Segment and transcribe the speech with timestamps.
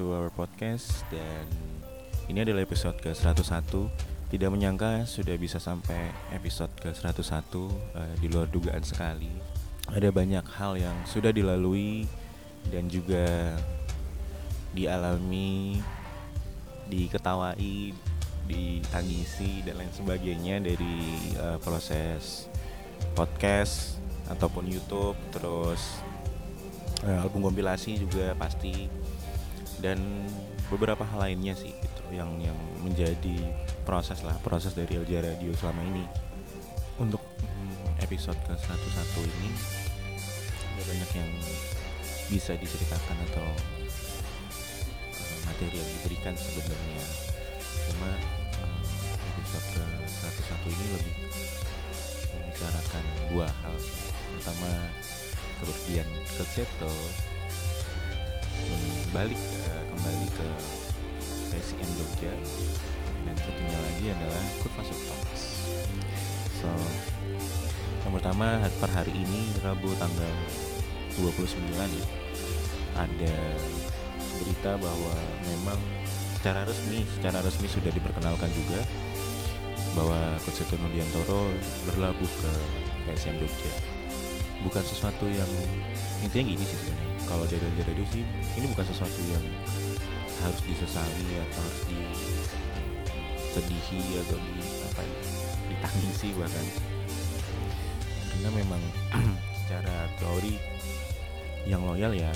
[0.00, 1.44] To our podcast dan
[2.24, 3.68] ini adalah episode ke-101.
[4.32, 9.28] Tidak menyangka sudah bisa sampai episode ke-101 uh, di luar dugaan sekali.
[9.92, 12.08] Ada banyak hal yang sudah dilalui
[12.72, 13.52] dan juga
[14.72, 15.76] dialami,
[16.88, 17.92] diketawai,
[18.48, 21.04] ditangisi dan lain sebagainya dari
[21.36, 22.48] uh, proses
[23.12, 24.00] podcast
[24.32, 26.00] ataupun YouTube terus
[27.04, 29.01] uh, album kompilasi juga pasti
[29.82, 29.98] dan
[30.70, 33.50] beberapa hal lainnya sih gitu yang yang menjadi
[33.82, 36.06] proses lah proses dari LJ Radio selama ini.
[37.02, 39.50] Untuk hmm, episode ke 101 ini
[40.72, 41.30] ada banyak yang
[42.30, 43.44] bisa diceritakan atau
[45.12, 47.04] uh, materi yang diberikan sebenarnya.
[47.90, 48.10] Cuma
[48.62, 48.80] uh,
[49.42, 51.14] episode ke 101 ini lebih
[52.38, 53.74] membicarakan dua hal.
[54.38, 54.70] Pertama
[55.58, 56.94] kerugian ke Seto
[59.12, 60.48] balik uh, kembali ke
[61.52, 62.34] PSM Jogja.
[63.22, 65.42] Dan satunya lagi adalah Kurva Talks
[66.62, 66.70] so
[68.06, 70.34] yang pertama per hari ini Rabu tanggal
[71.18, 72.06] 29 ya
[72.94, 73.34] ada
[74.38, 75.14] berita bahwa
[75.46, 75.78] memang
[76.38, 78.80] secara resmi secara resmi sudah diperkenalkan juga
[79.92, 81.52] bahwa Coach Seto Nudiantoro
[81.90, 82.52] berlabuh ke
[83.06, 83.91] PSM Jogja
[84.62, 85.50] bukan sesuatu yang
[86.22, 87.10] intinya gini sih sebenarnya.
[87.26, 88.22] Kalau dari radio sih
[88.58, 89.44] ini bukan sesuatu yang
[90.42, 91.82] harus disesali atau harus
[93.52, 94.54] disedihi atau di
[94.90, 95.16] apa ya
[95.70, 96.66] ditangisi bahkan.
[98.32, 98.82] Karena memang
[99.62, 100.58] secara teori
[101.66, 102.32] yang loyal ya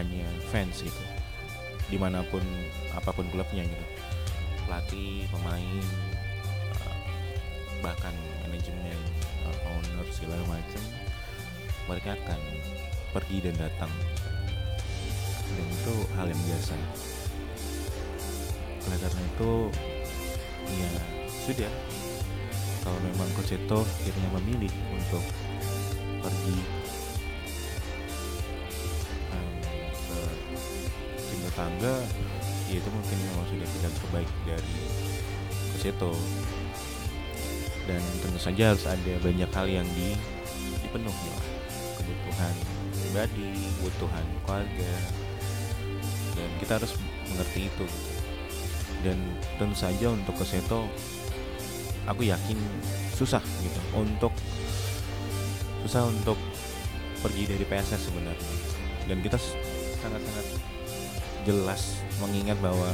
[0.00, 1.04] hanya fans gitu.
[1.90, 2.42] Di mana pun
[2.96, 3.86] apa pun klubnya gitu.
[4.68, 5.84] Pelatih pemain
[6.76, 6.96] eh,
[7.84, 8.14] bahkan
[8.46, 8.96] manajemen
[9.48, 11.09] eh, owner segala macam
[11.88, 12.40] mereka akan
[13.10, 13.92] pergi dan datang.
[15.50, 16.74] Dan itu hal yang biasa.
[18.86, 19.52] Oleh karena itu
[20.70, 20.92] ya
[21.46, 21.72] sudah.
[22.80, 25.20] Kalau memang Coach Eto akhirnya memilih untuk
[26.20, 26.58] pergi
[29.32, 29.52] um,
[30.08, 30.20] ke
[31.28, 31.94] tim tetangga
[32.72, 34.76] ya itu mungkin memang sudah tidak terbaik dari
[35.74, 36.12] Coach Eto.
[37.88, 40.14] Dan tentu saja harus ada banyak hal yang di,
[40.84, 41.59] dipenuhi lah
[42.10, 42.54] kebutuhan
[42.90, 44.92] pribadi, kebutuhan keluarga,
[46.34, 46.92] dan kita harus
[47.30, 47.86] mengerti itu.
[49.00, 49.16] Dan
[49.56, 50.84] tentu saja untuk ke Seto
[52.04, 52.58] aku yakin
[53.14, 53.80] susah gitu.
[53.96, 54.34] Untuk
[55.86, 56.36] susah untuk
[57.24, 58.52] pergi dari PSS sebenarnya.
[59.08, 59.38] Dan kita
[60.04, 60.46] sangat-sangat
[61.48, 62.90] jelas mengingat bahwa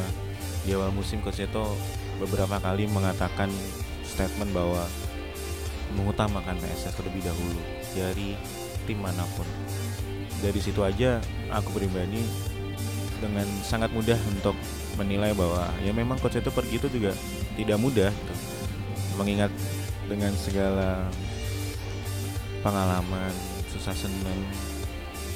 [0.62, 1.74] di awal musim Seto
[2.22, 3.50] beberapa kali mengatakan
[4.06, 4.86] statement bahwa
[5.98, 7.60] mengutamakan PSS terlebih dahulu.
[7.94, 8.38] Dari
[8.86, 9.44] tim mana pun
[10.40, 11.18] dari situ aja
[11.50, 12.22] aku pribadi
[13.20, 14.54] dengan sangat mudah untuk
[15.00, 17.12] menilai bahwa ya memang coach itu pergi itu juga
[17.56, 18.34] tidak mudah gitu.
[19.16, 19.52] mengingat
[20.06, 21.08] dengan segala
[22.60, 23.32] pengalaman
[23.72, 24.40] susah senang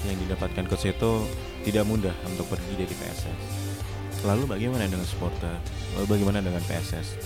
[0.05, 1.13] yang didapatkan coach itu
[1.65, 3.41] tidak mudah untuk pergi dari PSS
[4.21, 5.57] lalu bagaimana dengan supporter?
[5.97, 7.17] Lalu bagaimana dengan PSS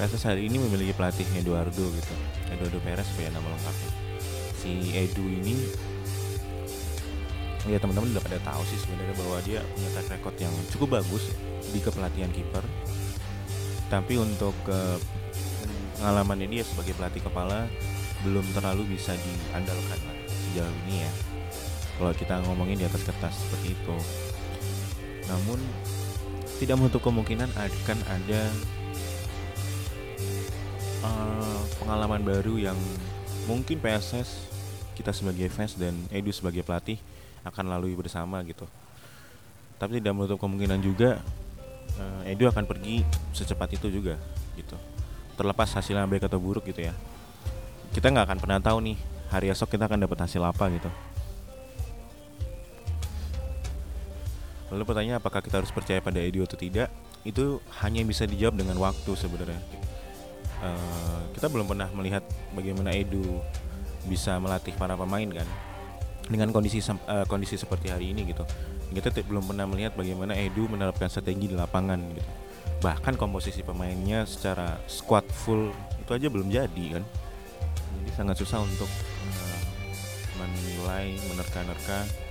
[0.00, 2.14] PSS hari ini memiliki pelatih Eduardo gitu
[2.48, 4.13] Eduardo Perez supaya nama lengkapnya
[4.64, 5.60] si Edu ini
[7.68, 11.32] ya teman-teman udah pada tahu sih sebenarnya bahwa dia punya track record yang cukup bagus
[11.68, 12.64] di kepelatihan kiper.
[13.92, 14.80] Tapi untuk ke
[16.00, 17.68] pengalamannya dia sebagai pelatih kepala
[18.24, 21.12] belum terlalu bisa diandalkan lah sejauh ini ya.
[22.00, 23.96] Kalau kita ngomongin di atas kertas seperti itu.
[25.28, 25.60] Namun
[26.60, 28.42] tidak menutup kemungkinan akan ada
[31.00, 32.78] uh, pengalaman baru yang
[33.48, 34.53] mungkin PSS
[34.94, 36.98] kita sebagai fans dan Edu sebagai pelatih
[37.44, 38.64] akan lalui bersama gitu.
[39.76, 41.20] Tapi tidak menutup kemungkinan juga
[41.98, 43.04] uh, Edu akan pergi
[43.34, 44.16] secepat itu juga
[44.54, 44.78] gitu.
[45.34, 46.94] Terlepas hasilnya baik atau buruk gitu ya.
[47.90, 48.96] Kita nggak akan pernah tahu nih
[49.28, 50.90] hari esok kita akan dapat hasil apa gitu.
[54.72, 56.90] Lalu pertanyaan apakah kita harus percaya pada Edu atau tidak?
[57.22, 59.60] Itu hanya bisa dijawab dengan waktu sebenarnya.
[60.64, 62.24] Uh, kita belum pernah melihat
[62.56, 63.42] bagaimana Edu
[64.08, 65.48] bisa melatih para pemain kan?
[66.24, 68.44] Dengan kondisi uh, kondisi seperti hari ini gitu.
[68.94, 72.30] Kita belum pernah melihat bagaimana Edu menerapkan strategi di lapangan gitu.
[72.80, 77.04] Bahkan komposisi pemainnya secara squad full itu aja belum jadi kan?
[78.00, 79.60] Jadi sangat susah untuk uh,
[80.38, 82.24] menilai menerka-nerka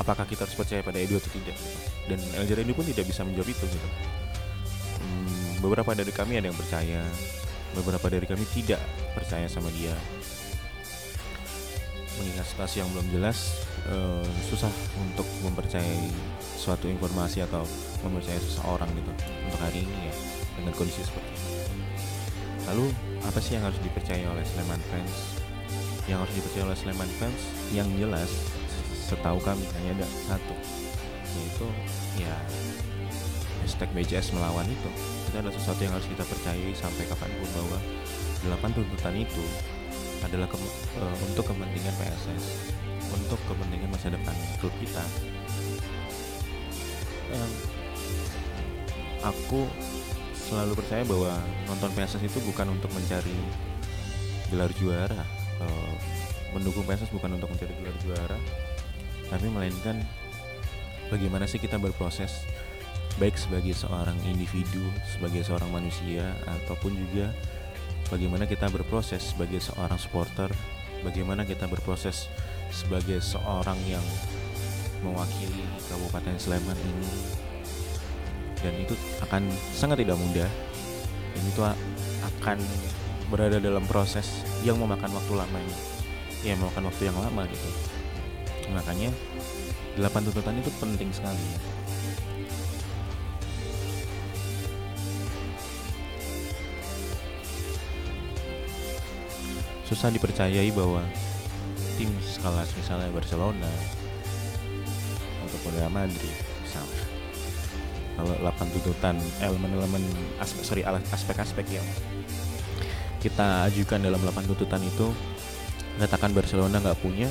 [0.00, 1.62] apakah kita harus percaya pada Edu atau tidak gitu.
[2.08, 3.88] dan Eljar Edu pun tidak bisa menjawab itu gitu.
[4.96, 7.04] Hmm, beberapa dari kami ada yang percaya
[7.76, 8.80] beberapa dari kami tidak
[9.16, 9.94] percaya sama dia.
[12.20, 14.68] Mengingat situasi yang belum jelas uh, susah
[15.00, 16.12] untuk mempercayai
[16.60, 17.64] suatu informasi atau
[18.04, 19.12] mempercayai seseorang gitu
[19.48, 20.14] untuk hari ini ya
[20.60, 21.50] dengan kondisi seperti ini.
[22.68, 22.86] Lalu
[23.24, 25.14] apa sih yang harus dipercaya oleh Sleman fans?
[26.04, 27.40] Yang harus dipercaya oleh Sleman fans
[27.72, 28.30] yang jelas
[29.10, 30.54] setahu kami hanya ada satu
[31.30, 31.66] yaitu
[32.18, 32.34] ya
[33.62, 34.90] hashtag BCS melawan itu.
[35.30, 37.78] Itu adalah sesuatu yang harus kita percayai sampai kapan pun bahwa
[38.44, 39.44] delapan tuntutan itu
[40.24, 40.56] adalah ke,
[40.96, 42.44] e, untuk kepentingan PSS
[43.10, 45.04] untuk kepentingan masa depan klub kita.
[47.34, 47.38] E,
[49.24, 49.66] aku
[50.36, 51.32] selalu percaya bahwa
[51.68, 53.36] nonton PSS itu bukan untuk mencari
[54.50, 55.22] gelar juara
[55.62, 55.66] e,
[56.56, 58.38] mendukung PSS bukan untuk mencari gelar juara
[59.30, 60.02] tapi melainkan
[61.06, 62.42] bagaimana sih kita berproses
[63.18, 67.30] baik sebagai seorang individu, sebagai seorang manusia ataupun juga
[68.10, 70.50] bagaimana kita berproses sebagai seorang supporter,
[71.06, 72.26] bagaimana kita berproses
[72.74, 74.02] sebagai seorang yang
[75.00, 77.10] mewakili Kabupaten Sleman ini.
[78.60, 78.92] Dan itu
[79.24, 80.50] akan sangat tidak mudah.
[81.30, 81.62] Dan itu
[82.26, 82.58] akan
[83.32, 85.76] berada dalam proses yang memakan waktu lama ini.
[86.44, 87.68] Ya, memakan waktu yang lama gitu.
[88.74, 89.10] Makanya
[89.96, 91.46] delapan tuntutan itu penting sekali
[99.90, 101.02] susah dipercayai bahwa
[101.98, 103.66] tim sekelas misalnya Barcelona
[105.50, 107.02] ataupun Real Madrid misalnya.
[108.14, 110.04] Kalau 8 tuntutan elemen-elemen
[110.38, 111.86] aspek sorry aspek-aspek yang
[113.18, 115.10] kita ajukan dalam 8 tuntutan itu
[115.98, 117.28] katakan Barcelona nggak punya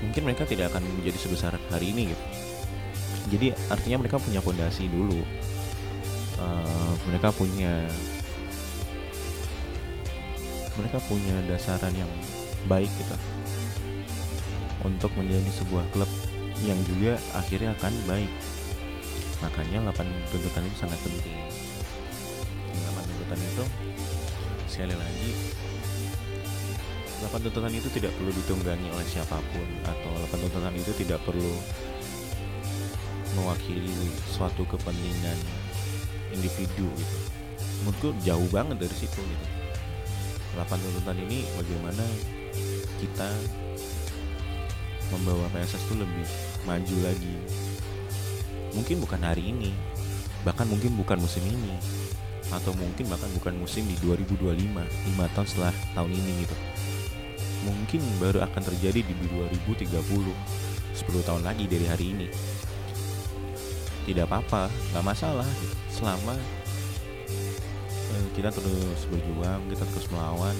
[0.00, 2.24] mungkin mereka tidak akan menjadi sebesar hari ini gitu.
[3.36, 5.20] Jadi artinya mereka punya fondasi dulu.
[6.40, 7.84] Uh, mereka punya
[10.80, 12.08] mereka punya dasaran yang
[12.64, 13.16] baik gitu.
[14.80, 16.08] Untuk menjadi sebuah klub
[16.64, 18.32] yang juga akhirnya akan baik.
[19.44, 21.36] Makanya 8 tuntutan itu sangat penting.
[22.96, 23.64] 8 tuntutan itu
[24.70, 25.30] sekali lagi
[27.20, 31.52] 8 tuntutan itu tidak perlu ditunggangi oleh siapa pun atau 8 tuntutan itu tidak perlu
[33.36, 33.92] mewakili
[34.32, 35.36] suatu kepentingan
[36.32, 37.18] individu gitu.
[37.84, 39.59] Menurutku jauh banget dari situ gitu
[40.58, 42.04] 8 tuntutan ini bagaimana
[42.98, 43.28] kita
[45.10, 46.26] membawa PSS itu lebih
[46.66, 47.34] maju lagi?
[48.74, 49.70] Mungkin bukan hari ini
[50.40, 51.76] bahkan mungkin bukan musim ini
[52.50, 56.56] atau mungkin bahkan bukan musim di 2025 5 tahun setelah tahun ini gitu.
[57.60, 62.28] Mungkin baru akan terjadi di 2030 10 tahun lagi dari hari ini.
[64.08, 65.46] Tidak apa-apa nggak masalah
[65.92, 66.34] selama
[68.34, 70.56] kita terus berjuang kita terus melawan.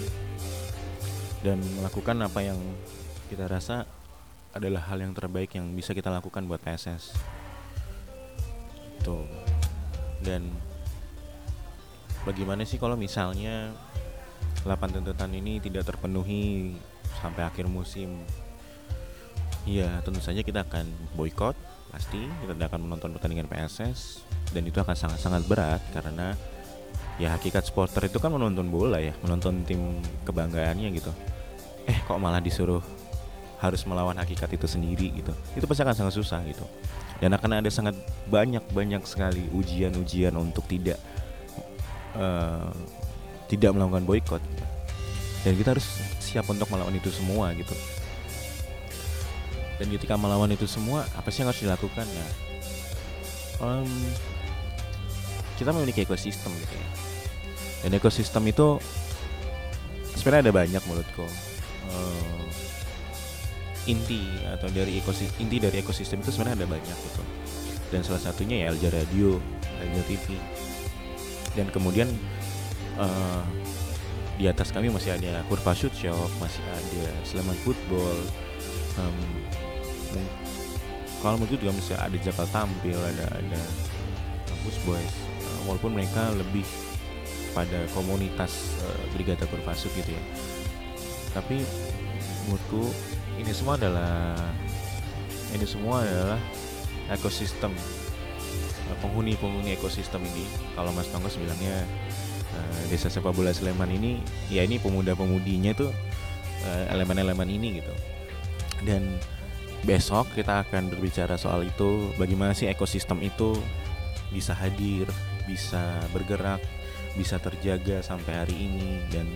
[1.40, 2.60] Dan melakukan apa yang
[3.32, 3.88] kita rasa
[4.52, 7.16] adalah hal yang terbaik yang bisa kita lakukan buat PSS
[9.00, 9.24] tuh.
[10.20, 10.52] Dan
[12.28, 13.72] bagaimana sih kalau misalnya
[14.62, 16.76] 8 tuntutan ini tidak terpenuhi
[17.24, 18.20] sampai akhir musim?
[19.64, 21.56] Ya tentu saja kita akan boykot
[21.90, 24.22] pasti kita tidak akan menonton pertandingan PSS
[24.54, 26.38] dan itu akan sangat-sangat berat karena
[27.20, 31.12] ya hakikat supporter itu kan menonton bola ya menonton tim kebanggaannya gitu.
[31.84, 32.80] Eh kok malah disuruh
[33.60, 35.36] harus melawan hakikat itu sendiri gitu?
[35.52, 36.64] Itu pasti akan sangat susah gitu.
[37.20, 37.92] Dan akan ada sangat
[38.32, 40.96] banyak banyak sekali ujian-ujian untuk tidak
[42.16, 42.72] uh,
[43.52, 44.42] tidak melakukan boykot.
[45.44, 45.84] Dan kita harus
[46.24, 47.76] siap untuk melawan itu semua gitu.
[49.76, 52.08] Dan ketika melawan itu semua apa sih yang harus dilakukan?
[52.08, 52.26] Ya
[53.60, 53.88] um,
[55.60, 56.88] kita memiliki ekosistem gitu ya
[57.80, 58.76] dan ekosistem itu
[60.16, 61.26] sebenarnya ada banyak menurutku.
[61.90, 62.46] Uh,
[63.88, 67.22] inti atau dari ekosistem inti dari ekosistem itu sebenarnya ada banyak gitu.
[67.90, 69.42] Dan salah satunya ya Alja Radio,
[69.82, 70.38] Alja TV
[71.58, 72.06] dan kemudian
[72.98, 73.42] uh,
[74.38, 78.16] di atas kami masih ada Kurva Shoot Shop, masih ada Sleman Football,
[78.96, 79.18] um,
[81.20, 83.60] kalau menurut juga masih ada Jakal Tampil, ada ada
[84.48, 85.12] Kampus Boys,
[85.44, 86.64] uh, walaupun mereka lebih
[87.50, 90.22] pada komunitas uh, Brigada Kurvasuk gitu ya.
[91.34, 91.62] Tapi
[92.46, 92.90] menurutku
[93.38, 94.34] ini semua adalah
[95.54, 96.40] ini semua adalah
[97.10, 97.74] ekosistem
[98.88, 100.46] uh, penghuni-penghuni ekosistem ini.
[100.74, 101.86] Kalau Mas Tonggos bilangnya
[102.54, 105.90] uh, desa sepak bola Sleman ini ya ini pemuda-pemudinya tuh
[106.92, 107.94] elemen-elemen ini gitu.
[108.84, 109.16] Dan
[109.80, 113.56] besok kita akan berbicara soal itu bagaimana sih ekosistem itu
[114.28, 115.08] bisa hadir
[115.48, 115.80] bisa
[116.12, 116.60] bergerak
[117.14, 119.02] bisa terjaga sampai hari ini.
[119.10, 119.26] Dan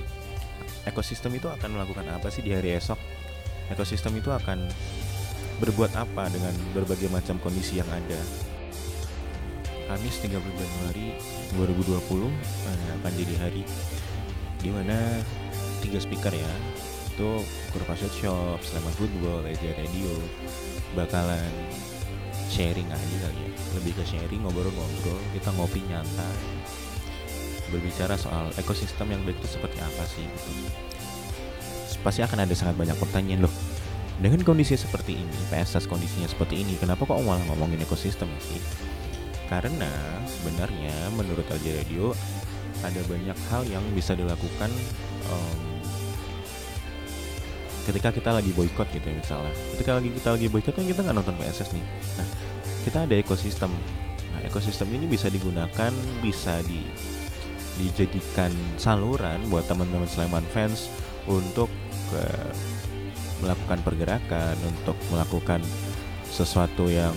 [0.86, 2.98] ekosistem itu akan melakukan apa sih di hari esok?
[3.72, 4.68] Ekosistem itu akan
[5.62, 8.20] berbuat apa dengan berbagai macam kondisi yang ada.
[9.84, 11.14] Kamis 30 Januari
[11.54, 13.62] 2020 eh, akan jadi hari?
[14.58, 15.20] Di mana
[15.84, 16.54] tiga speaker ya?
[17.14, 20.10] Itu Kurva Shop, Sleman Football, Eja Radio
[20.98, 21.52] bakalan
[22.50, 23.50] sharing aja kali ya.
[23.78, 26.38] Lebih ke sharing ngobrol-ngobrol kita ngopi nyantai
[27.72, 30.50] berbicara soal ekosistem yang baik itu seperti apa sih gitu.
[32.04, 33.54] Pasti akan ada sangat banyak pertanyaan loh.
[34.14, 38.62] Dengan kondisi seperti ini PSS kondisinya seperti ini kenapa kok malah ngomongin ekosistem sih?
[39.50, 39.90] Karena
[40.28, 42.14] sebenarnya menurut LJ Radio
[42.84, 44.70] ada banyak hal yang bisa dilakukan
[45.32, 45.60] um,
[47.84, 49.52] ketika kita lagi boykot gitu ya misalnya.
[49.76, 51.84] Ketika lagi kita lagi boykot kan kita nggak nonton PSS nih.
[52.20, 52.28] Nah
[52.84, 53.72] kita ada ekosistem.
[54.32, 55.92] Nah ekosistem ini bisa digunakan
[56.24, 56.84] bisa di
[57.80, 60.88] dijadikan saluran buat teman-teman Sleman fans
[61.26, 61.68] untuk
[62.14, 62.52] uh,
[63.42, 65.60] melakukan pergerakan untuk melakukan
[66.30, 67.12] sesuatu yang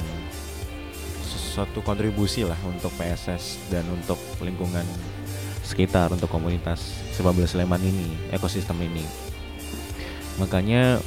[1.24, 4.86] sesuatu kontribusi lah untuk PSS dan untuk lingkungan
[5.66, 9.04] sekitar untuk komunitas sepak bola Sleman ini ekosistem ini.
[10.38, 11.02] Makanya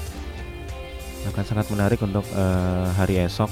[1.31, 3.49] akan sangat menarik untuk uh, hari esok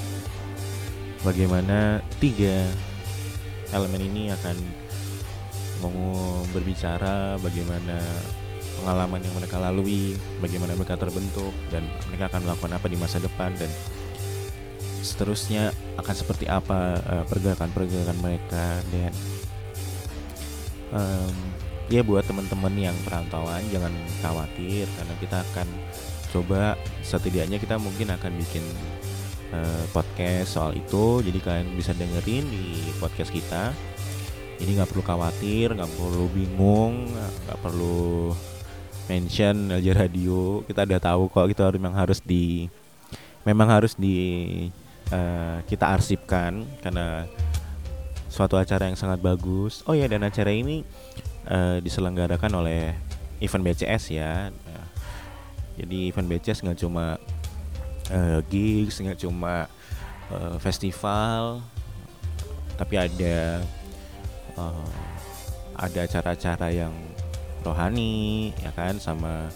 [1.22, 2.64] bagaimana tiga
[3.72, 4.56] elemen ini akan
[5.82, 7.98] mau berbicara bagaimana
[8.78, 13.50] pengalaman yang mereka lalui bagaimana mereka terbentuk dan mereka akan melakukan apa di masa depan
[13.58, 13.70] dan
[15.02, 19.12] seterusnya akan seperti apa uh, pergerakan-pergerakan mereka dan
[20.94, 21.34] um,
[21.88, 25.68] ya buat teman-teman yang perantauan jangan khawatir karena kita akan
[26.28, 28.64] coba setidaknya kita mungkin akan bikin
[29.56, 31.24] uh, podcast soal itu.
[31.24, 33.72] Jadi kalian bisa dengerin di podcast kita
[34.58, 37.08] jadi nggak perlu khawatir nggak perlu bingung
[37.46, 38.34] nggak perlu
[39.08, 42.68] mention LJ Radio kita udah tahu kok itu memang harus di
[43.48, 44.16] memang harus di
[45.08, 47.24] uh, kita arsipkan karena
[48.28, 49.80] suatu acara yang sangat bagus.
[49.88, 50.84] Oh ya dan acara ini
[51.48, 52.92] uh, diselenggarakan oleh
[53.40, 54.52] event BCS ya.
[54.52, 54.86] Nah,
[55.80, 57.16] jadi event BCS nggak cuma
[58.12, 59.66] uh, gigs, nggak cuma
[60.28, 61.64] uh, festival,
[62.76, 63.64] tapi ada
[64.58, 64.90] uh,
[65.78, 66.94] ada acara-acara yang
[67.62, 69.46] rohani ya kan sama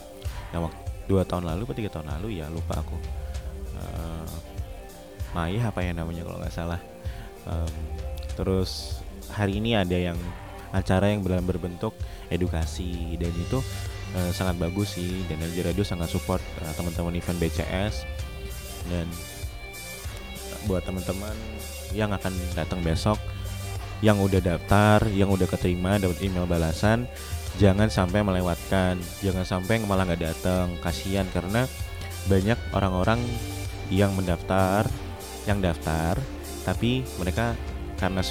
[0.55, 0.81] yang waktu
[1.11, 2.97] dua tahun lalu atau tiga tahun lalu ya lupa aku.
[3.75, 4.31] Uh,
[5.33, 6.81] Maya apa ya namanya kalau nggak salah.
[7.49, 7.73] Um,
[8.39, 10.19] terus hari ini ada yang
[10.73, 11.93] acara yang dalam berbentuk
[12.33, 13.59] edukasi dan itu
[14.17, 18.09] uh, sangat bagus sih dan LJ Radio sangat support uh, teman-teman event BCS
[18.89, 19.09] dan
[20.65, 21.35] buat teman-teman
[21.93, 23.19] yang akan datang besok
[24.03, 27.07] yang udah daftar, yang udah keterima dapat email balasan,
[27.57, 31.71] jangan sampai melewatkan, jangan sampai malah nggak datang, kasihan karena
[32.27, 33.23] banyak orang-orang
[33.89, 34.91] yang mendaftar,
[35.47, 36.19] yang daftar,
[36.67, 37.55] tapi mereka
[37.99, 38.23] karena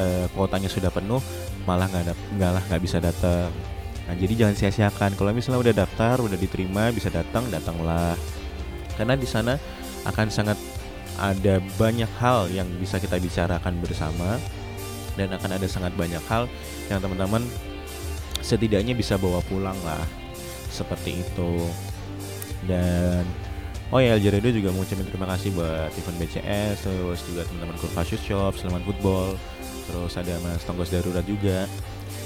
[0.00, 1.20] uh, kuotanya sudah penuh
[1.68, 3.52] malah nggak nggak nggak bisa datang
[4.04, 5.16] nah jadi jangan sia-siakan.
[5.16, 8.12] Kalau misalnya udah daftar udah diterima bisa datang datanglah.
[9.00, 9.56] Karena di sana
[10.04, 10.60] akan sangat
[11.16, 14.36] ada banyak hal yang bisa kita bicarakan bersama
[15.14, 16.50] dan akan ada sangat banyak hal
[16.90, 17.42] yang teman-teman
[18.44, 20.04] setidaknya bisa bawa pulang lah.
[20.68, 21.70] Seperti itu.
[22.64, 23.22] Dan
[23.92, 27.76] Oh ya LJ Radio juga mau ucapin terima kasih buat event BCS Terus juga teman-teman
[27.76, 29.36] Kurva Shoot Shop, Sleman Football
[29.86, 31.68] Terus ada Mas Tonggos Darurat juga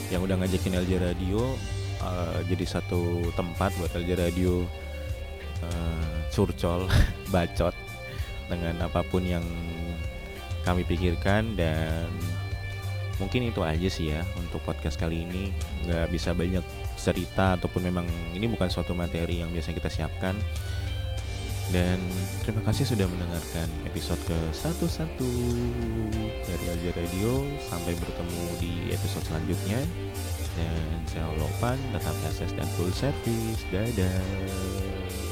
[0.08, 1.58] Yang udah ngajakin LJ Radio
[2.00, 4.64] uh, Jadi satu tempat buat LJ Radio
[5.66, 6.86] uh, Curcol,
[7.34, 7.74] bacot
[8.46, 9.44] Dengan apa pun yang
[10.62, 12.06] kami pikirkan Dan
[13.18, 15.50] mungkin itu aja sih ya untuk podcast kali ini
[15.86, 16.62] Nggak bisa banyak
[16.98, 20.38] cerita ataupun memang ini bukan suatu materi yang biasa kita siapkan
[21.68, 22.00] dan
[22.40, 25.20] terima kasih sudah mendengarkan episode ke-11
[26.48, 27.44] dari Aja Radio.
[27.68, 29.80] Sampai bertemu di episode selanjutnya.
[30.56, 33.62] Dan saya Lopan, tetap akses dan full service.
[33.68, 35.27] Dadah.